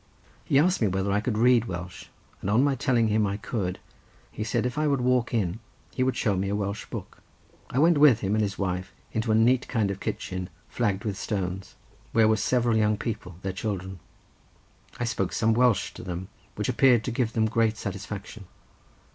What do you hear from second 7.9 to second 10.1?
with him and his wife into a neat kind of